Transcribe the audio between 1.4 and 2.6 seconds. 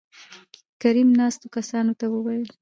کسانو ته وويل